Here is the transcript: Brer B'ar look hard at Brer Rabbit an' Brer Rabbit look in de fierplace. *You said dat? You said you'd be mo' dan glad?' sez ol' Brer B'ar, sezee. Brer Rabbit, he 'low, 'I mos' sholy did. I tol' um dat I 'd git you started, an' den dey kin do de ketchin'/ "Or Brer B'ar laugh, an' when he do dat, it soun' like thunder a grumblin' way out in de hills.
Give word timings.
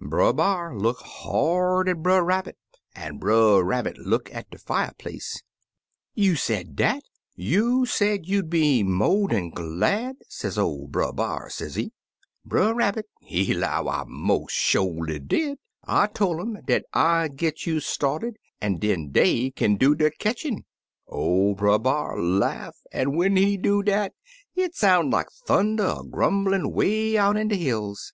Brer 0.00 0.32
B'ar 0.32 0.76
look 0.76 0.98
hard 1.02 1.88
at 1.88 2.02
Brer 2.02 2.24
Rabbit 2.24 2.58
an' 2.96 3.18
Brer 3.18 3.62
Rabbit 3.62 3.96
look 3.98 4.28
in 4.28 4.42
de 4.50 4.58
fierplace. 4.58 5.36
*You 6.14 6.34
said 6.34 6.74
dat? 6.74 7.04
You 7.36 7.86
said 7.86 8.26
you'd 8.26 8.50
be 8.50 8.82
mo' 8.82 9.28
dan 9.28 9.50
glad?' 9.50 10.16
sez 10.26 10.58
ol' 10.58 10.88
Brer 10.88 11.12
B'ar, 11.12 11.48
sezee. 11.48 11.92
Brer 12.44 12.74
Rabbit, 12.74 13.06
he 13.20 13.54
'low, 13.54 13.86
'I 13.88 14.06
mos' 14.08 14.50
sholy 14.50 15.20
did. 15.20 15.58
I 15.84 16.08
tol' 16.08 16.40
um 16.40 16.58
dat 16.66 16.84
I 16.92 17.28
'd 17.28 17.36
git 17.36 17.64
you 17.64 17.78
started, 17.78 18.36
an' 18.60 18.78
den 18.80 19.10
dey 19.12 19.52
kin 19.52 19.76
do 19.76 19.94
de 19.94 20.10
ketchin'/ 20.10 20.64
"Or 21.06 21.54
Brer 21.54 21.78
B'ar 21.78 22.20
laugh, 22.20 22.74
an' 22.90 23.14
when 23.16 23.36
he 23.36 23.56
do 23.56 23.80
dat, 23.80 24.12
it 24.56 24.74
soun' 24.74 25.10
like 25.10 25.28
thunder 25.46 25.86
a 25.86 26.02
grumblin' 26.02 26.72
way 26.72 27.16
out 27.16 27.36
in 27.36 27.46
de 27.46 27.54
hills. 27.56 28.12